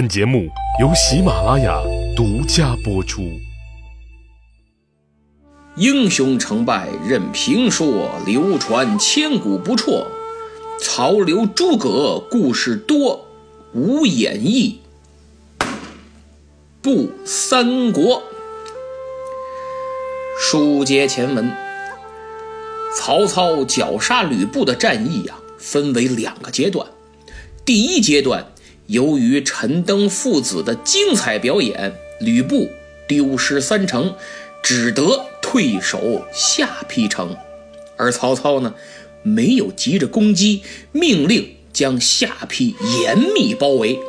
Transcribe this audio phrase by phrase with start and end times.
[0.00, 0.48] 本节目
[0.80, 1.78] 由喜马拉雅
[2.16, 3.38] 独家播出。
[5.76, 10.06] 英雄成败任评说，流传千古不辍。
[10.80, 13.26] 曹刘诸葛故事多，
[13.74, 14.80] 无演义
[16.80, 18.22] 不三国。
[20.40, 21.52] 书接前文，
[22.96, 26.86] 曹操绞杀吕布的战役呀，分为两个阶段。
[27.66, 28.49] 第一阶段。
[28.90, 32.68] 由于陈登父子的精彩表演，吕布
[33.06, 34.16] 丢失三城，
[34.64, 37.36] 只得退守下邳城。
[37.96, 38.74] 而曹操呢，
[39.22, 44.00] 没有急着攻击，命令将下邳严密包围。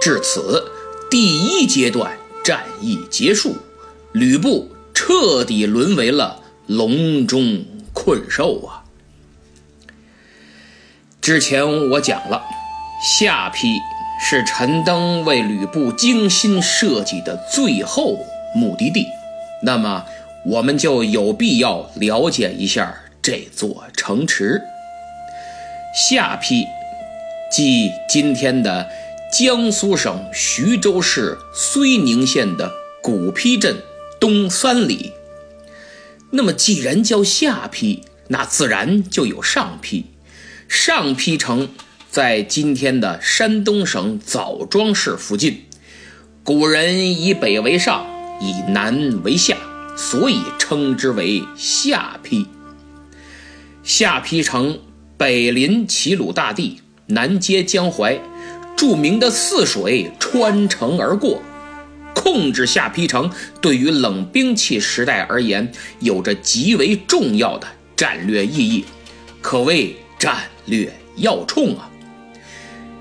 [0.00, 0.64] 至此，
[1.10, 3.56] 第一阶段战役结束，
[4.12, 8.84] 吕布彻底沦为了笼中困兽啊！
[11.20, 12.42] 之前我讲了。
[13.00, 13.80] 下邳
[14.20, 18.18] 是陈登为吕布精心设计的最后
[18.54, 19.06] 目的地，
[19.62, 20.04] 那么
[20.44, 24.60] 我们就有必要了解一下这座城池。
[25.94, 26.66] 下邳，
[27.50, 28.90] 即今天的
[29.32, 32.70] 江苏省徐州市睢宁县的
[33.02, 33.78] 古邳镇
[34.20, 35.14] 东三里。
[36.32, 40.04] 那么既然叫下邳，那自然就有上邳，
[40.68, 41.70] 上邳城。
[42.10, 45.66] 在今天的山东省枣庄市附近，
[46.42, 48.04] 古人以北为上，
[48.40, 49.56] 以南为下，
[49.96, 52.48] 所以称之为下邳。
[53.84, 54.80] 下邳城
[55.16, 58.18] 北临齐鲁大地，南接江淮，
[58.76, 61.40] 著名的泗水穿城而过。
[62.12, 68.84] 控制下邳城，对于冷兵器时代而言，有着极为重要的战略意义，
[69.40, 71.86] 可谓战略要冲啊！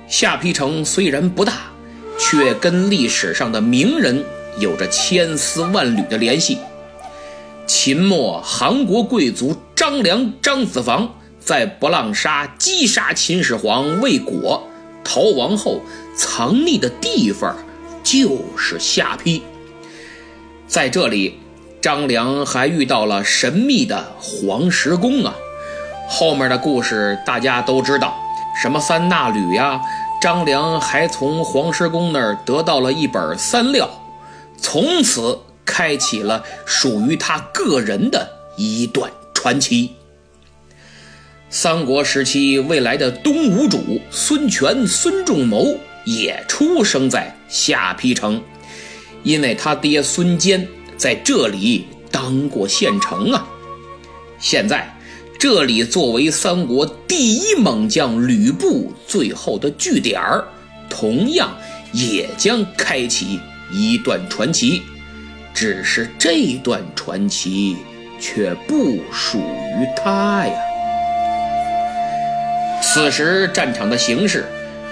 [0.10, 1.54] 下邳城虽然不大，
[2.18, 4.26] 却跟历史上的名人
[4.58, 6.58] 有着千丝万缕的联系。
[7.68, 14.68] 秦末韩国贵族张良、张子房在不浪沙击杀秦始皇未果，
[15.04, 15.80] 逃亡后
[16.18, 17.56] 藏匿的地方
[18.04, 19.44] 就是下邳。
[20.68, 21.38] 在这里，
[21.80, 25.36] 张良还遇到了神秘的黄石公啊。
[26.08, 28.18] 后面的故事大家都知道。
[28.62, 29.80] 什么三纳履呀？
[30.22, 33.90] 张良还从黄石公那儿得到了一本三料，
[34.58, 39.94] 从此开启了属于他个人的一段传奇。
[41.50, 48.42] 三国时期，未来的东吴主孙权、孙仲谋也出生在下邳城，
[49.24, 53.48] 因为他爹孙坚在这里当过县城啊。
[54.38, 54.94] 现在。
[55.40, 60.44] 这里作为三国第一猛将吕布最后的据点儿，
[60.90, 61.56] 同样
[61.94, 63.40] 也将开启
[63.72, 64.82] 一段传奇。
[65.54, 67.78] 只是这段传奇
[68.20, 70.54] 却不属于他呀。
[72.82, 74.46] 此时战场的形势，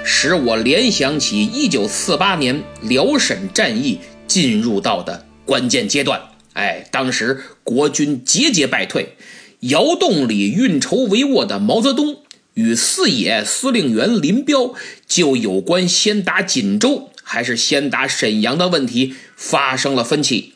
[0.06, 6.22] 使我联想起1948年辽沈战役进入到的关键阶段。
[6.54, 9.18] 哎，当时国军节节败退。
[9.62, 12.22] 窑洞里运筹帷幄的毛泽东
[12.54, 14.74] 与四野司令员林彪
[15.08, 20.54] 就有关先打锦州还是先打沈阳的问题发生了分歧。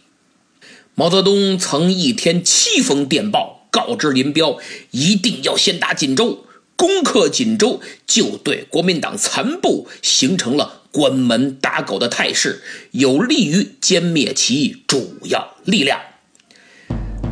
[0.93, 4.57] 毛泽东曾一天七封电报告知林彪，
[4.91, 6.45] 一定要先打锦州，
[6.75, 12.61] 攻克锦州就对国民党残部形成了关门打狗的态势，
[12.91, 15.99] 有利于歼灭其主要力量。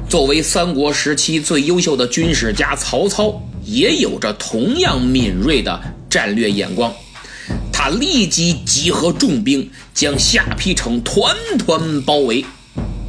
[0.10, 6.92] 作为三国时期最优秀的军事家，曹操也有着同样敏锐的战略眼光。
[7.72, 12.44] 他立即集合重兵，将下邳城团团包围，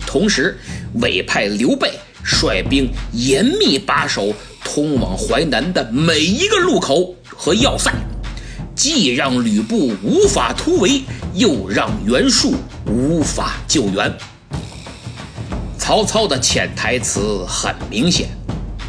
[0.06, 0.58] 同时
[0.96, 1.90] 委派刘备
[2.22, 4.30] 率兵严密把守
[4.62, 7.90] 通往淮南的每一个路口和要塞，
[8.76, 11.00] 既让吕布无法突围，
[11.34, 12.52] 又让袁术
[12.86, 14.14] 无法救援。
[15.80, 18.28] 曹操的潜台词很明显，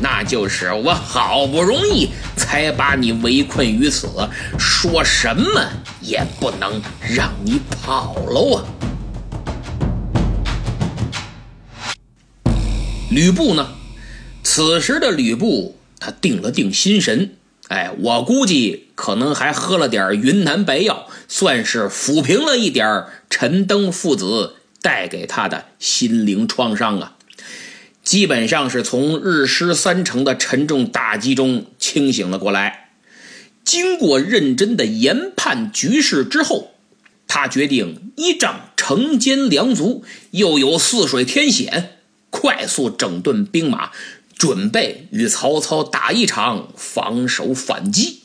[0.02, 4.10] 那就是我好不容易才把你围困于此，
[4.60, 5.68] 说什么
[6.02, 8.66] 也不能让你跑了啊！
[13.10, 13.70] 吕布呢？
[14.44, 17.36] 此时的吕布，他定了定心神，
[17.70, 24.58] 哎，我估计可能还喝了点云南白药，算是抚平了一点陈登父子。
[24.81, 27.18] 带给他的心灵创伤啊，
[28.04, 32.89] 基本上是从日失三城的沉重打击中清醒了过来。
[33.63, 36.72] 经过认真的研判局势之后，
[37.28, 41.98] 他决定依仗城坚粮足，又有泗水天险，
[42.31, 43.92] 快速整顿兵马，
[44.36, 48.24] 准备与曹操打一场防守反击。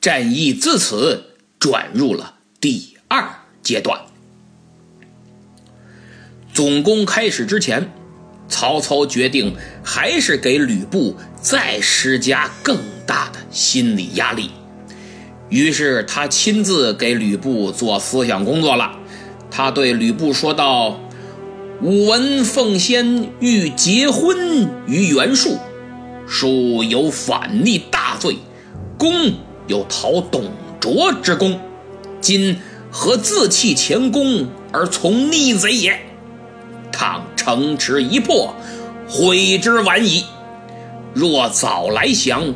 [0.00, 4.07] 战役自此转入了第二阶段。
[6.52, 7.90] 总攻开始之前，
[8.48, 9.54] 曹操决定
[9.84, 14.50] 还是给吕布再施加更大的心理压力。
[15.48, 18.92] 于是他亲自给吕布做思想工作了。
[19.50, 21.00] 他对吕布说道
[21.80, 25.58] ：“吾闻奉先欲结婚于袁术，
[26.26, 28.36] 术有反逆大罪，
[28.98, 29.32] 公
[29.66, 31.58] 有讨董卓之功，
[32.20, 32.58] 今
[32.90, 35.98] 何自弃前功而从逆贼也？
[37.48, 38.54] 城池一破，
[39.08, 40.26] 悔之晚矣。
[41.14, 42.52] 若早来降，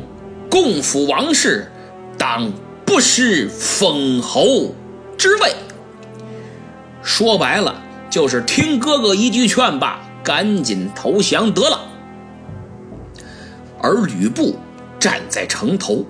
[0.51, 1.71] 共辅王室，
[2.17, 2.51] 当。”
[2.85, 4.75] 不失封侯
[5.17, 5.55] 之位，
[7.01, 11.79] 说白了就是听哥哥一句劝吧，赶紧投降得了。
[13.81, 14.59] 而吕布
[14.99, 16.05] 站在城头，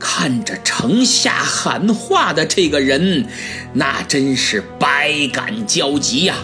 [0.00, 3.26] 看着城下喊话的这个人，
[3.72, 6.34] 那真是百感交集呀！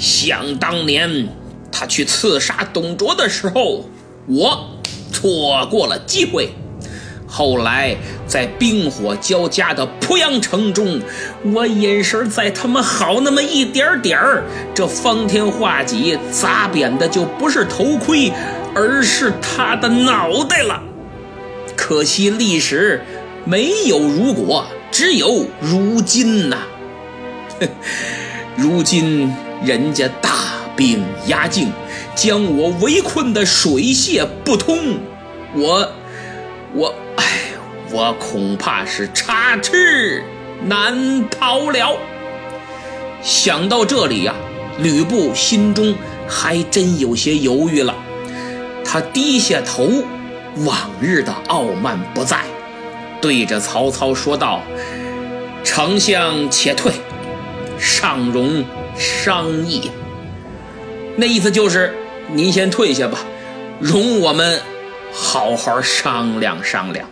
[0.00, 1.28] 想当年
[1.70, 3.84] 他去刺杀董卓的时候，
[4.26, 4.66] 我
[5.12, 6.48] 错过了机会。
[7.26, 7.94] 后来，
[8.26, 11.00] 在兵火交加的濮阳城中，
[11.52, 14.42] 我眼神再他妈好那么一点点儿，
[14.74, 18.32] 这方天画戟砸扁的就不是头盔，
[18.74, 20.82] 而是他的脑袋了。
[21.76, 23.02] 可惜历史
[23.44, 26.56] 没有如果，只有如今呐。
[28.56, 30.30] 如 今人家大
[30.76, 31.72] 兵压境，
[32.14, 34.98] 将我围困的水泄不通，
[35.54, 35.92] 我，
[36.74, 36.94] 我。
[37.16, 37.24] 哎
[37.92, 40.22] 我恐怕是插翅
[40.62, 41.98] 难逃了。
[43.20, 44.32] 想到这里呀，
[44.78, 45.92] 吕布心中
[46.28, 47.92] 还真有些犹豫了。
[48.84, 49.90] 他低下头，
[50.58, 52.44] 往日的傲慢不在，
[53.20, 54.62] 对着曹操说道
[55.64, 56.92] ：“丞相且退，
[57.76, 58.64] 尚容
[59.00, 59.90] 商议。”
[61.16, 61.92] 那意思就是
[62.32, 63.18] 您先退下吧，
[63.80, 64.60] 容我们
[65.12, 67.08] 好好商量商量。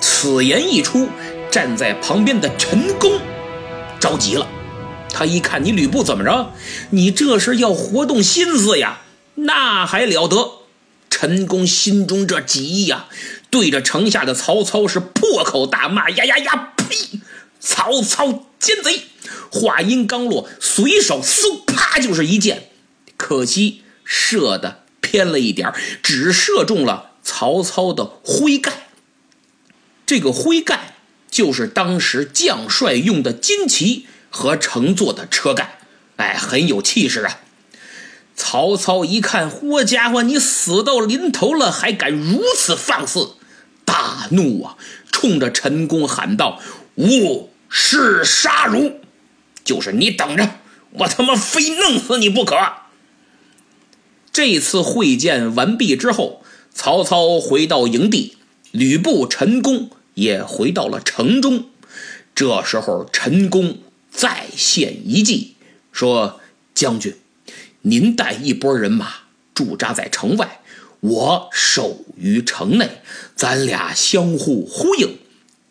[0.00, 1.08] 此言一出，
[1.50, 3.18] 站在旁边的陈宫
[3.98, 4.46] 着急了。
[5.14, 6.52] 他一看你吕布怎么着？
[6.90, 8.98] 你这是要活动心思呀？
[9.34, 10.50] 那还了得！
[11.08, 13.06] 陈宫心中这急呀，
[13.50, 16.72] 对着城下的曹操是破口大骂：“呀呀呀！
[16.76, 17.20] 呸！
[17.62, 19.04] 曹操奸贼！”
[19.50, 22.70] 话音刚落，随手嗖啪就是一箭，
[23.16, 25.72] 可惜射的偏了一点，
[26.02, 28.88] 只射中了曹操的麾盖。
[30.04, 30.96] 这个麾盖
[31.30, 35.78] 就是当时将帅用的旌旗和乘坐的车盖，
[36.16, 37.40] 哎，很有气势啊！
[38.34, 43.34] 曹操一看，嚯家伙，你死到临头了，还敢如此放肆，
[43.84, 44.76] 大怒啊！
[45.10, 46.60] 冲着陈宫喊道
[46.96, 49.00] ：“吾是杀如，
[49.64, 50.48] 就是你等着，
[50.90, 52.54] 我他妈非弄死你不可！”
[54.32, 58.36] 这次会见完毕之后，曹操回到营地，
[58.70, 59.90] 吕布、陈宫。
[60.14, 61.70] 也回到了城中，
[62.34, 63.78] 这时候陈宫
[64.10, 65.56] 再献一计，
[65.90, 66.38] 说
[66.76, 67.16] ：“将军，
[67.80, 69.10] 您带一波人马
[69.54, 70.60] 驻扎在城外，
[71.00, 73.00] 我守于城内，
[73.34, 75.16] 咱俩相互呼应，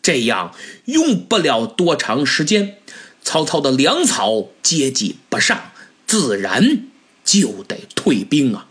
[0.02, 0.54] 这样
[0.86, 2.78] 用不了多长时间，
[3.22, 5.72] 曹操的粮草接济不上，
[6.06, 6.84] 自然
[7.24, 8.66] 就得退兵啊。”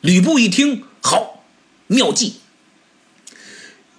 [0.00, 1.44] 吕布一听，好，
[1.86, 2.36] 妙计。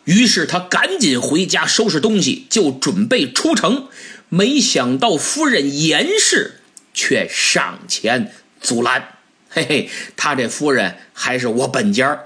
[0.03, 3.87] 于是他赶紧回家收拾东西，就准备出城。
[4.27, 6.59] 没想到夫人严氏
[6.93, 9.19] 却上前阻拦。
[9.47, 12.19] 嘿嘿，他这夫人还是我本家。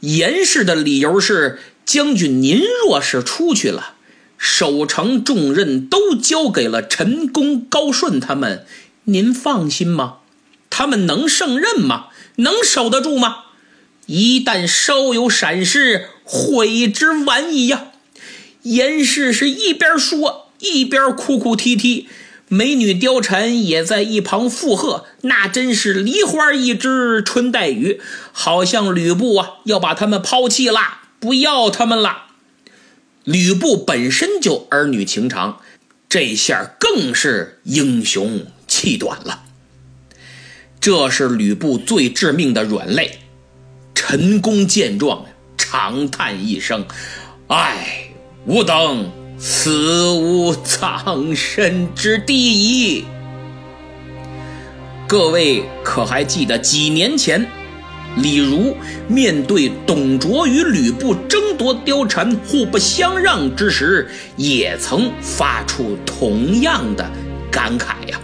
[0.00, 3.94] 严氏的理由是：将军您若是出去了，
[4.38, 8.66] 守城重任都交给了陈宫、高顺他们，
[9.04, 10.18] 您放心吗？
[10.70, 12.06] 他们能胜任吗？
[12.36, 13.44] 能守得住吗？
[14.06, 17.92] 一旦稍有闪失，悔之晚矣呀！
[18.62, 22.08] 严氏是一边说一边哭哭啼啼，
[22.48, 28.00] 美女貂蝉也在一旁附和，那真是梨花一枝春带雨，
[28.32, 30.80] 好像吕布啊要把他们抛弃了，
[31.24, 32.24] 不要他们了。
[33.24, 35.62] 吕布本身就儿女情长，
[36.06, 39.44] 这下更是英雄气短了。
[40.78, 43.20] 这是吕布最致命的软肋。
[43.94, 45.24] 陈宫见状，
[45.56, 46.84] 长叹一声
[47.48, 48.10] ：“唉，
[48.44, 53.06] 吾等死无葬身之地矣。
[55.08, 57.50] 各位可还记得几年前，
[58.16, 58.76] 李儒
[59.08, 67.10] 面对董卓与吕布争夺貂蝉、互不相让之时，也曾发出同样的
[67.50, 68.20] 感慨呀？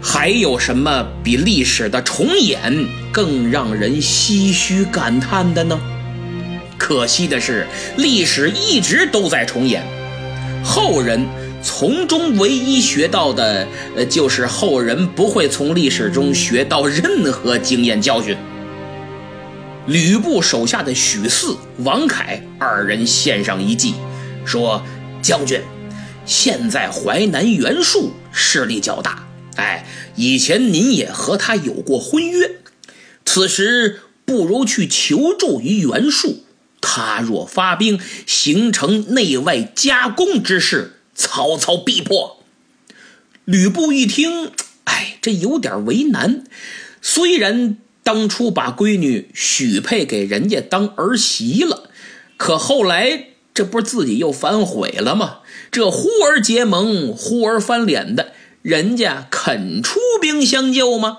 [0.00, 5.80] 还有什么比历史的重演更让人唏嘘感叹的呢？
[6.76, 9.82] 可惜的是，历史一直都在重演，
[10.62, 11.26] 后人
[11.64, 13.66] 从中唯一学到的，
[13.96, 18.36] 呃，就是后人不会从历史中学到任何经验教训。
[19.86, 23.94] 吕布手下的许四、王凯二人献上一计，
[24.44, 24.82] 说
[25.22, 25.58] ：“将军，
[26.26, 32.56] 现在淮南袁术势力较大，哎，以前您也和他有过婚约，
[33.24, 36.44] 此时不如去求助于袁术。”
[36.86, 42.42] 他若发兵，形成内外夹攻之势，曹操必破。
[43.44, 44.52] 吕布一听，
[44.84, 46.44] 哎，这有点为难。
[47.02, 51.90] 虽然当初把闺女许配给人家当儿媳了，
[52.36, 55.40] 可后来这不是自己又反悔了吗？
[55.70, 61.18] 这忽而结盟，忽而翻脸的，人家肯出兵相救吗？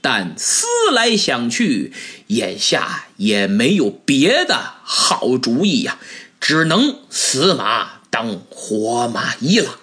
[0.00, 1.92] 但思来想去，
[2.28, 5.98] 眼下也没有别的好主意呀，
[6.40, 9.78] 只能死马当活马医了。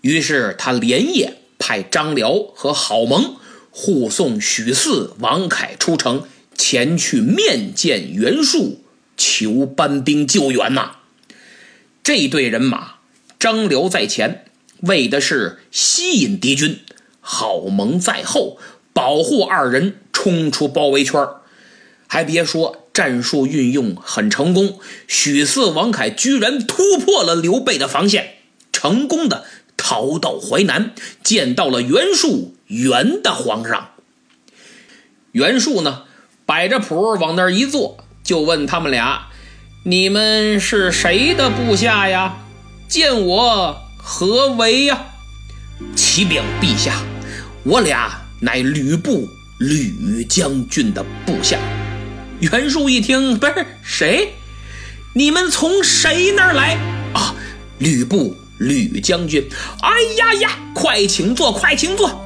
[0.00, 3.36] 于是他连夜派张辽和郝萌
[3.70, 6.24] 护送许四、王凯出城，
[6.56, 8.82] 前去面见袁术，
[9.16, 10.96] 求搬兵救援呐。
[12.02, 12.94] 这队人马，
[13.38, 14.44] 张辽在前，
[14.80, 16.80] 为的是吸引敌军；
[17.20, 18.58] 郝萌在后。
[18.92, 21.24] 保护二人冲出包围圈
[22.08, 24.80] 还别说，战术运用很成功。
[25.06, 28.38] 许四、王凯居然突破了刘备的防线，
[28.72, 29.44] 成功的
[29.76, 30.90] 逃到淮南，
[31.22, 33.90] 见到了袁术袁的皇上。
[35.30, 36.06] 袁术呢，
[36.44, 39.28] 摆着谱往那儿一坐，就问他们俩
[39.86, 42.38] ：“你们是谁的部下呀？
[42.88, 45.06] 见我何为呀？”
[45.94, 47.00] 启禀陛下，
[47.62, 48.24] 我俩。
[48.40, 49.28] 乃吕布
[49.58, 51.58] 吕将军的部下，
[52.40, 54.32] 袁术一听，不是谁？
[55.14, 56.78] 你们从谁那儿来
[57.12, 57.34] 啊？
[57.78, 59.44] 吕布吕将军，
[59.80, 62.24] 哎呀呀，快请坐，快请坐！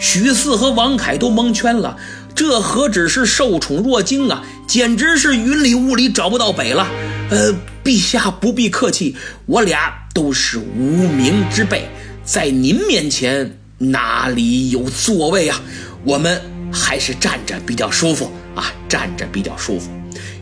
[0.00, 1.96] 许四和王凯都蒙圈了，
[2.34, 6.88] 这何止是受宠若惊啊，简直是云里雾里找不到北了。
[7.30, 11.88] 呃，陛下不必客气，我俩都是无名之辈，
[12.24, 13.58] 在您面前。
[13.76, 15.60] 哪里有座位啊？
[16.04, 16.40] 我们
[16.72, 19.90] 还是站着比较舒服啊，站着比较舒服。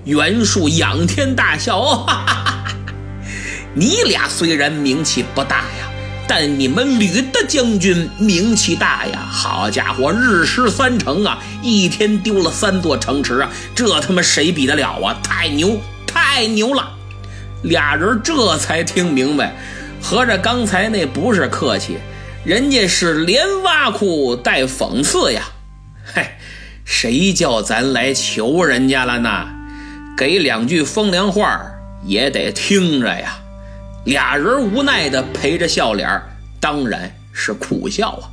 [0.04, 2.74] 袁术仰天大笑：“哦，哈哈哈
[3.74, 5.90] 你俩虽然名气不大呀，
[6.28, 9.20] 但你们吕的将军名气大呀！
[9.30, 15.16] 好家伙，日失三城啊，一天丢了三座城池啊，这他妈谁比得了啊？
[15.22, 16.90] 太牛，太牛了！”
[17.62, 19.54] 俩人这才听明白，
[20.02, 21.96] 合着刚才那不是客气。
[22.44, 25.44] 人家是连挖苦带讽刺呀，
[26.84, 29.48] 谁叫咱来求人家了呢？
[30.16, 31.64] 给两句风凉话
[32.04, 33.38] 也得听着呀。
[34.04, 36.20] 俩人无奈的陪着笑脸，
[36.60, 38.28] 当然是苦笑啊。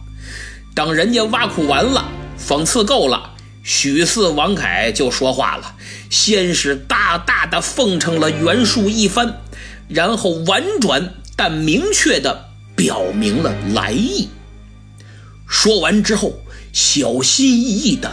[0.75, 3.31] 等人家挖苦完了，讽刺够了，
[3.63, 5.75] 许四、王凯就说话了，
[6.09, 9.41] 先是大大的奉承了袁术一番，
[9.87, 12.49] 然后婉转但明确的。
[12.75, 14.29] 表明了来意。
[15.45, 16.39] 说完之后，
[16.71, 18.09] 小心翼翼的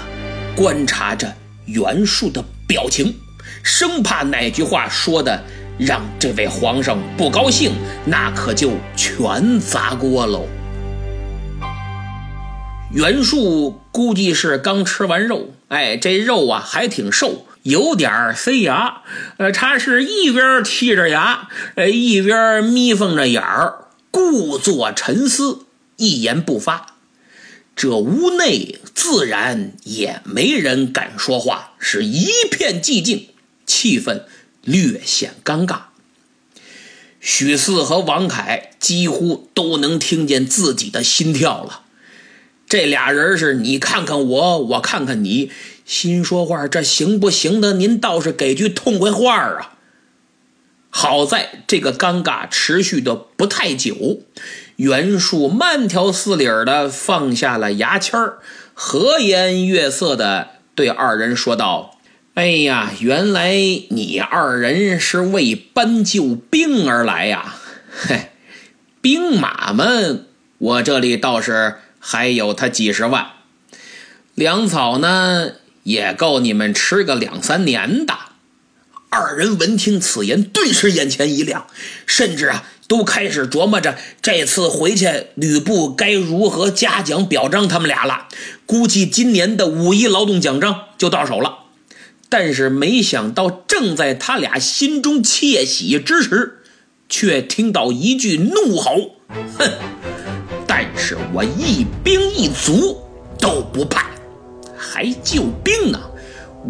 [0.57, 1.31] 观察着
[1.67, 3.15] 袁术的表情，
[3.63, 5.45] 生怕哪句话说的
[5.79, 7.73] 让这位皇上不高兴，
[8.07, 10.47] 那可就全砸锅喽。
[12.91, 19.03] 袁术估计是刚吃完肉，哎，这肉啊还挺瘦，有点塞牙。
[19.37, 23.75] 呃，他是一边剔着牙，呃，一边眯缝着眼儿。
[24.11, 26.96] 故作沉思，一言不发。
[27.77, 33.29] 这屋内自然也没人敢说话，是一片寂静，
[33.67, 34.23] 气氛
[34.63, 35.81] 略显尴尬。
[37.21, 41.83] 许四和王凯几乎都能听见自己的心跳了。
[42.67, 45.51] 这俩人是你看看我，我看看你，
[45.85, 47.75] 心说话，这行不行的？
[47.75, 49.77] 您倒是给句痛快话啊！
[50.89, 54.23] 好在这个尴尬持续的不太久，
[54.77, 58.39] 袁术慢条斯理的放下了牙签儿，
[58.75, 61.99] 和颜悦色的对二人说道
[62.35, 67.55] ：“哎呀，原来你二人是为搬救兵而来呀！
[67.91, 68.33] 嘿，
[69.01, 70.27] 兵马们，
[70.59, 73.31] 我这里倒是还有他几十万，
[74.35, 75.53] 粮草呢，
[75.85, 78.15] 也够你们吃个两三年的。
[79.09, 81.67] 二人闻听此言，顿时眼前一亮，
[82.05, 88.29] 甚至啊，都开始琢磨着这次回去吕布该如何嘉奖表彰他们俩了。
[88.65, 91.59] 估计今年的五一劳动奖章就到手了。
[92.29, 96.59] 但是没想到，正在他俩心中窃喜之时，
[97.09, 99.13] 却听到一句怒吼
[99.57, 99.71] ：“哼！
[100.67, 103.01] 但是我一兵一卒
[103.39, 104.11] 都不怕，
[104.77, 106.01] 还救兵呢！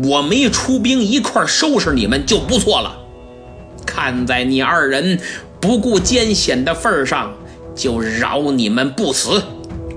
[0.04, 2.98] 我没出兵一块收拾你们就不错了。
[3.86, 5.18] 看在你二人
[5.60, 7.32] 不顾艰险的份上，
[7.74, 9.42] 就饶你们不死。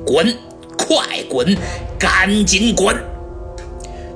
[0.06, 0.36] 滚，
[0.78, 1.56] 快滚，
[2.00, 2.96] 赶紧滚！”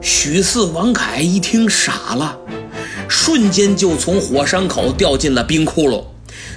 [0.01, 2.38] 许四、王凯一听傻了，
[3.07, 6.03] 瞬间就从火山口掉进了冰窟窿，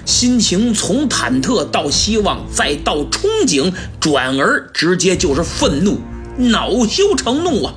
[0.05, 5.99] 心情从忐忑到希望，再到憧憬，转而直接就是愤怒，
[6.37, 7.73] 恼羞成怒啊！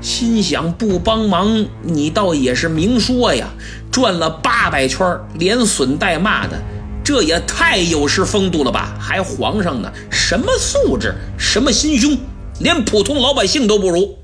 [0.00, 3.50] 心想不帮忙，你倒也是明说呀！
[3.96, 6.60] 转了八百圈，连损带骂的，
[7.02, 8.94] 这也太有失风度了吧？
[9.00, 9.90] 还皇上呢？
[10.10, 11.14] 什么素质？
[11.38, 12.14] 什么心胸？
[12.60, 14.18] 连普通老百姓都不如！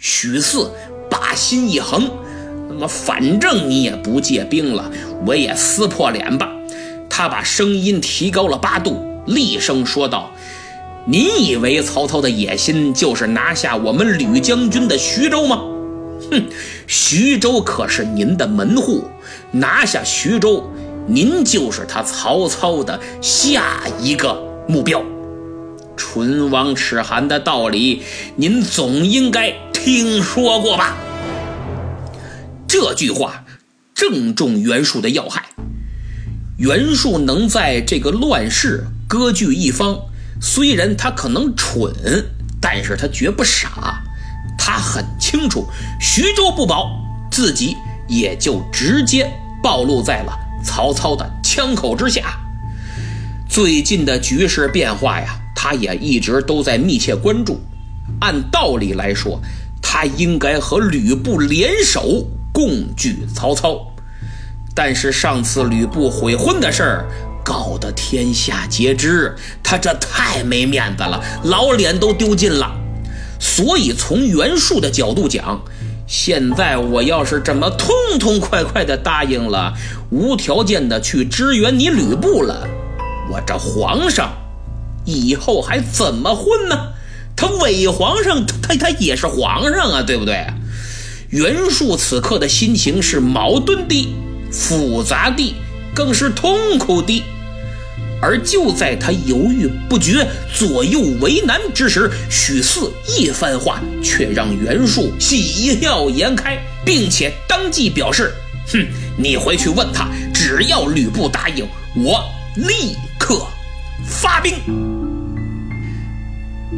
[0.00, 0.68] 许四
[1.08, 2.10] 把心一横，
[2.68, 4.90] 那么反正你也不借兵了，
[5.24, 6.50] 我也撕破脸吧。
[7.08, 10.32] 他把声音提高了八度，厉声说道
[11.06, 15.62] ：“你以为曹操的野心就是拿下我们吕将军的徐州吗？
[16.30, 16.44] 哼，
[16.86, 19.04] 徐州可是您的门户，
[19.52, 20.70] 拿下徐州，
[21.06, 25.02] 您就是他曹操的下一个目标。
[25.96, 28.02] 唇亡齿寒的道理，
[28.36, 29.54] 您总应该。”
[29.86, 30.96] 听说过吧？
[32.66, 33.44] 这句话
[33.94, 35.44] 正中袁术的要害。
[36.58, 39.96] 袁术能在这个乱世割据一方，
[40.40, 41.94] 虽然他可能蠢，
[42.60, 44.02] 但是他绝不傻。
[44.66, 45.64] 他很清楚
[46.00, 46.90] 徐州不保，
[47.30, 47.76] 自己
[48.08, 52.36] 也就直接暴露在了曹操的枪口之下。
[53.48, 57.60] 最近的局势变化呀，他也一直都在密切关注。
[58.20, 59.40] 按道理来说，
[59.80, 63.86] 他应该和吕布联手共拒曹操，
[64.74, 67.08] 但是上次吕布悔婚的事儿
[67.44, 72.75] 搞得天下皆知，他这太没面子了，老脸都丢尽了。
[73.38, 75.62] 所以从袁术的角度讲，
[76.06, 79.74] 现在我要是这么痛痛快快的答应了，
[80.10, 82.66] 无条件的去支援你吕布了，
[83.30, 84.32] 我这皇上
[85.04, 86.92] 以后还怎么混呢？
[87.36, 90.46] 他伪皇上，他他也是皇上啊，对不对？
[91.30, 94.08] 袁术此刻的心情是矛盾的、
[94.50, 95.54] 复杂的，
[95.94, 97.22] 更是痛苦的。
[98.20, 108.32] 而就在他犹豫不决、左右为难之时，许四一番话却让袁术喜笑颜开，并且当即表示
[108.72, 108.86] ：“哼，
[109.18, 112.24] 你回去问他，只要吕布答应，我
[112.56, 113.46] 立刻
[114.04, 114.54] 发兵。”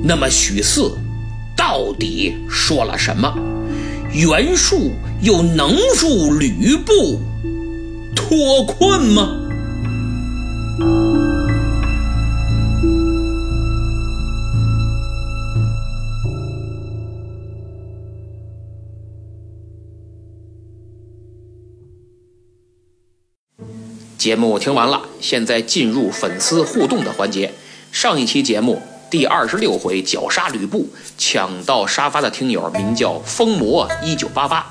[0.04, 0.92] 那么许四
[1.56, 3.32] 到底说了什么？
[4.12, 7.20] 袁术又能助吕布
[8.14, 9.28] 脱困吗？
[24.18, 27.54] 节目听完了，现在进入粉丝互动的环节。
[27.92, 28.82] 上一期节目。
[29.10, 34.66] 第二十六回绞杀吕布，抢到沙发的听友名叫疯魔一九八八。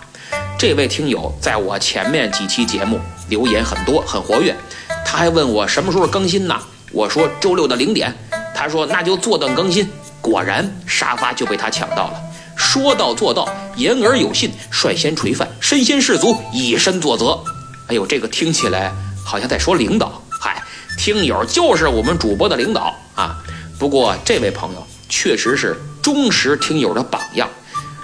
[0.60, 4.56] 这位听友在我前面几期节目留言很多，很活跃。
[5.04, 6.56] 他还问我什么时候更新呢？
[6.92, 8.14] 我说周六的零点。
[8.54, 9.90] 他说那就坐等更新。
[10.22, 12.22] 果然沙发就被他抢到了。
[12.56, 17.44] 说到做到，言而有信，率先垂范，身先士卒，以身作则。
[17.88, 18.92] 哎呦，这个听起来
[19.28, 20.22] 好像在说领导。
[20.40, 20.64] 嗨，
[20.98, 23.36] 听友就是我们主播的领导啊。
[23.78, 27.50] 不过，这位朋友确实是忠实听友的榜样，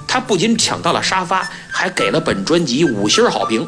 [0.06, 3.66] 他不仅抢到了沙发，还给了本专辑五星好评。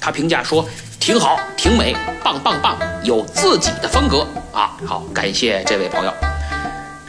[0.00, 0.66] 他评价说
[0.98, 6.12] ：“挺好，挺美，棒棒棒，有自己的风格啊！”好，感谢这位朋友。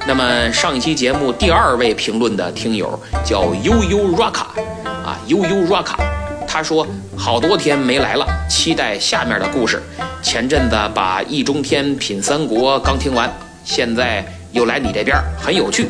[0.05, 4.45] 那么上一期节目第二位评论的听友叫悠悠 Raka
[4.83, 5.95] 啊，悠悠 Raka，
[6.53, 6.85] 他说
[7.17, 9.81] 好多天没来了，期待下面的故事。
[10.21, 13.27] 前阵子把易中天品三国刚听完。
[13.65, 15.87] 现在又来你这边，很有趣。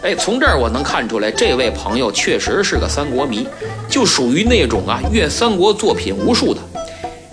[0.00, 3.48] 哎，从这儿我能看出来，这位朋友确实是个三国迷，
[3.88, 6.60] 就属于那种啊阅三国作品无数的。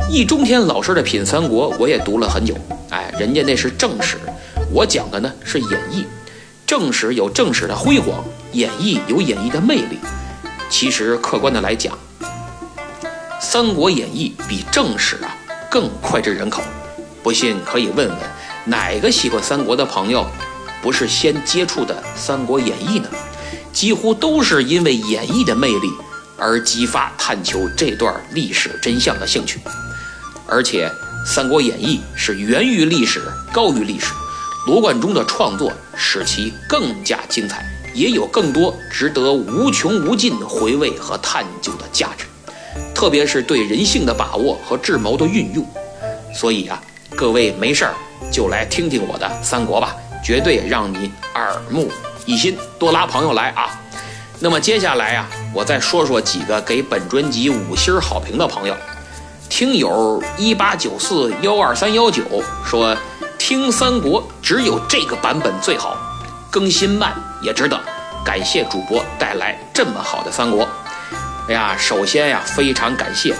[0.09, 2.55] 易中天老师的《品三国》，我也读了很久。
[2.89, 4.17] 哎，人家那是正史，
[4.71, 6.07] 我讲的呢是演义。
[6.65, 9.99] 正史有正史的辉煌，演义有演义的魅力。
[10.67, 11.93] 其实客观的来讲，
[13.55, 15.33] 《三国演义》比正史啊
[15.71, 16.61] 更脍炙人口。
[17.23, 18.17] 不信可以问问
[18.65, 20.27] 哪个喜欢三国的朋友。
[20.83, 23.07] 不是先接触的《三国演义》呢，
[23.71, 25.89] 几乎都是因为演义的魅力
[26.37, 29.61] 而激发探求这段历史真相的兴趣。
[30.45, 30.89] 而且，
[31.25, 33.21] 《三国演义》是源于历史，
[33.53, 34.11] 高于历史。
[34.67, 42.25] 罗贯中的创作使其更加精彩，也有更多值得无穷无尽回味和探究的价值。
[42.95, 45.63] 特别是对人性的把握和智谋的运用。
[46.33, 46.81] 所以啊，
[47.15, 47.93] 各位没事儿
[48.31, 49.95] 就来听听我的《三国》吧。
[50.23, 51.87] 绝对让你耳目
[52.25, 53.79] 一新，多拉朋友来啊！
[54.39, 58.75] 那么接下来呀，我再说说几个给本专辑五星好评的朋友。
[59.49, 62.23] 听友一八九四幺二三幺九
[62.65, 62.97] 说，
[63.37, 65.95] 听三国只有这个版本最好，
[66.49, 67.79] 更新慢也值得。
[68.25, 70.67] 感谢主播带来这么好的三国。
[71.47, 73.35] 哎呀，首先呀，非常感谢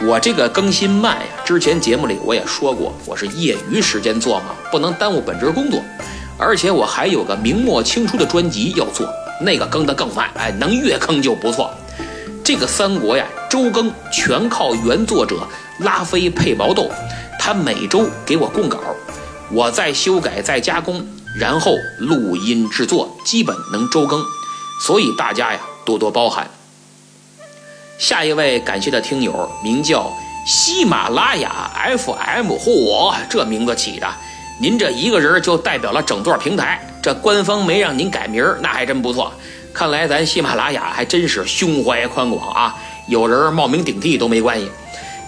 [0.00, 1.26] 我这个更新慢呀。
[1.44, 5.78] 之前节目里我也说过，我是业余时间做嘛，不能耽误本职工作。
[6.38, 9.06] 而且我还有个明末清初的专辑要做，
[9.42, 11.70] 那个更得更慢，哎，能月更就不错。
[12.42, 15.46] 这个三国呀，周更全靠原作者
[15.80, 16.90] 拉菲配毛豆，
[17.38, 18.78] 他每周给我供稿，
[19.52, 21.06] 我再修改再加工，
[21.38, 24.24] 然后录音制作，基本能周更。
[24.80, 26.50] 所以大家呀，多多包涵。
[28.00, 30.10] 下一位感谢的听友名叫
[30.46, 34.08] 喜马拉雅 FM，嚯，这名字起的。
[34.58, 39.30] 您这一个人就代表了整座平台，这官方没让您改名，那还真不错。
[39.74, 42.74] 看来咱喜马拉雅还真是胸怀宽广啊，
[43.06, 44.70] 有人冒名顶替都没关系。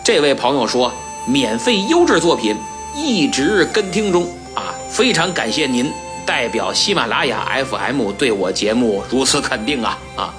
[0.03, 0.91] 这位朋友说，
[1.27, 2.57] 免费优质作品
[2.97, 5.93] 一直跟听中啊，非常感谢您
[6.25, 10.35] 代表喜马拉雅 FM 对我节目如此肯定啊啊。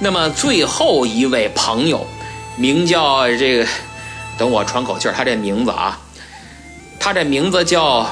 [0.00, 2.06] 那么最后一位朋友，
[2.56, 3.66] 名叫这个，
[4.36, 5.98] 等我喘口气儿，他这名字啊。
[6.98, 8.06] 他这名字叫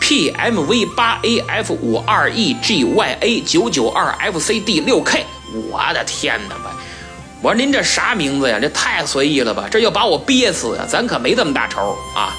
[0.00, 4.80] P M V 八 A F 五二 E G Y A 九九二 F C D
[4.80, 5.24] 六 K，
[5.70, 6.76] 我的天哪吧！
[7.42, 8.58] 我说您这啥名字呀？
[8.60, 9.68] 这太随意了吧！
[9.70, 10.86] 这要把我憋死呀！
[10.88, 12.36] 咱可没这么大仇啊！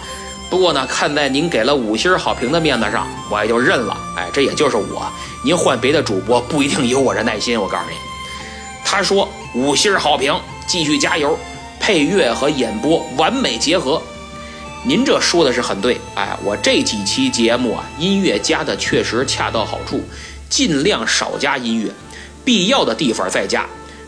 [0.49, 3.95] 不过呢，看在您给了五星好评的面子上，我也就认了。
[4.17, 5.05] 哎，这也就是我，
[5.43, 7.59] 您换别的主播不一定有我这耐心。
[7.59, 7.95] 我告诉你，
[8.91, 10.33] 他说五星好评，
[10.65, 11.37] 继续加油，
[11.79, 14.01] 配乐和演播完美结合。
[14.83, 20.01] 您这说的是很对，哎，我这几期节目啊，音乐加的确实恰到好处，
[20.49, 21.91] 尽量少加音乐，
[22.43, 23.63] 必要的地方再加。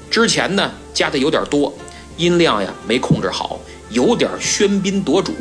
[0.09, 1.71] 之前呢加的有点多，
[2.17, 3.59] 音量呀没控制好，
[3.91, 5.35] 有点喧宾夺主。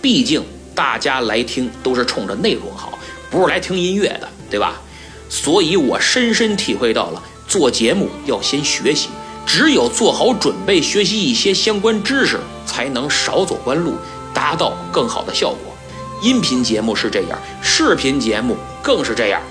[0.00, 0.42] 毕竟
[0.74, 2.98] 大家来听都是冲着内容好，
[3.30, 4.80] 不是来听音乐的，对吧？
[5.28, 9.10] 所以我深深体会到了，做节目要先学习，
[9.44, 13.92] 只有做好准备，学习一些相关知识，才能少走弯路。
[14.32, 15.76] 达到更好的效果，
[16.22, 19.42] 音频节目是这样，视频节目更是这样，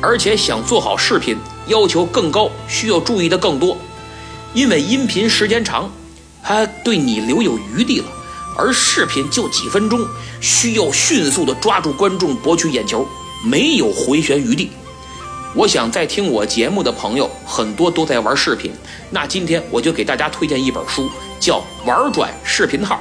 [0.00, 3.76] 而且想做好视频要求更高，需要注意的更多，
[4.54, 5.90] 因为音频时间长，
[6.40, 8.06] 它对你留有余地了，
[8.56, 9.98] 而视频就几分钟，
[10.40, 13.04] 需要迅速的抓住观众，博取眼球，
[13.44, 14.70] 没有回旋余地。
[15.58, 18.70] 我想在听我节目的朋友很多都在玩视频，
[19.10, 22.94] 那今天我就给大家推荐一本书，叫《玩转视频号》。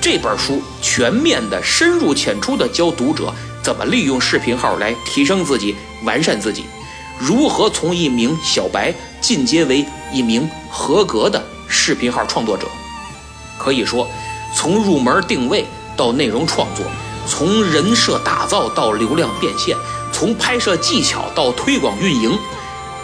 [0.00, 5.74] 这本书全面的、深入浅出的教读者怎么利用视频号来提升自己、
[6.04, 6.62] 完善自己，
[7.18, 12.68] 如何从一名小白进阶为一名合格的视频号创作者。
[13.58, 14.08] 可以说，
[14.54, 16.86] 从入门定位到内容创作，
[17.26, 19.76] 从人设打造到流量变现，
[20.20, 22.38] 从拍摄技巧到推广运营，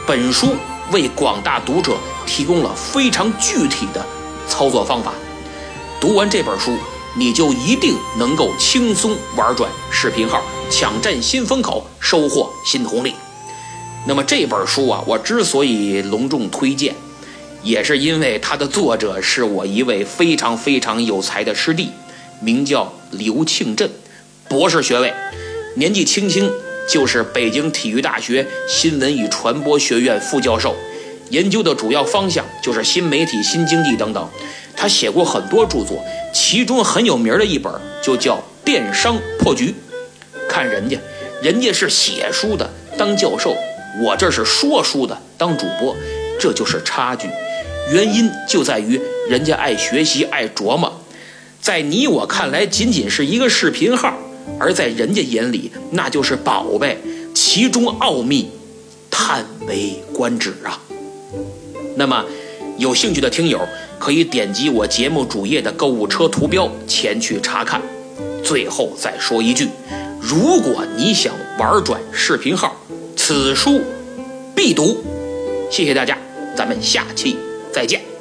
[0.06, 0.54] 本书
[0.92, 4.04] 为广大读者提供了非常具体的
[4.46, 5.14] 操作方法。
[5.98, 6.76] 读完这本书，
[7.14, 13.14] 你就一定能够轻松玩转视频号，抢占新风口，收获新红利。
[14.06, 16.94] 那么这本书啊，我之所以隆重推荐，
[17.62, 21.92] 也是因为它的作者是我一位非常非常有才的师弟，
[22.42, 23.90] 名叫刘庆振，
[24.50, 25.14] 博士学位，
[25.76, 26.52] 年纪轻轻
[26.88, 30.76] 就是北京体育大学新闻与传播学院副教授，
[31.30, 34.28] 研究的主要方向就是新媒体、新经济等等。
[34.76, 37.72] 他写过很多著作，其中很有名的一本
[38.02, 39.68] 就叫《电商破局》。
[40.48, 40.98] 看人家，
[41.42, 43.56] 人家是写书的，当教授，
[44.02, 45.96] 我这是说书的，当主播，
[46.38, 47.28] 这就是差距。
[47.90, 51.00] 原因就在于人家爱学习，爱琢磨，
[51.60, 54.12] 在你我看来仅仅是一个视频号，
[54.58, 56.98] 而在人家眼里那就是宝贝，
[57.34, 58.48] 其中奥秘
[59.10, 60.80] 叹为观止啊。
[61.96, 62.24] 那么，
[62.78, 63.60] 有兴趣的听友
[63.98, 67.80] 可以点击我节目主页的购物车图标前去查看。
[68.44, 69.68] 最后再说一句，
[70.20, 72.76] 如果你想玩转视频号，
[73.16, 73.80] 此书
[74.54, 75.02] 必读。
[75.70, 76.16] 谢谢大家，
[76.56, 77.36] 咱们下期。
[77.72, 78.15] 再见。